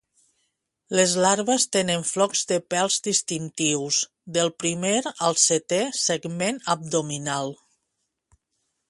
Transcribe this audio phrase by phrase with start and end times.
[0.99, 4.01] Les larves tenen flocs de pèls distintius
[4.39, 4.95] del primer
[5.29, 7.55] al setè segment abdominal.